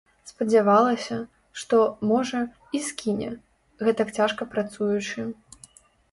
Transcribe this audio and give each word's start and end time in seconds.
Спадзявалася, 0.29 1.17
што, 1.63 1.77
можа, 2.11 2.39
і 2.79 2.81
скіне, 2.87 3.29
гэтак 3.89 4.07
цяжка 4.17 4.47
працуючы. 4.55 5.27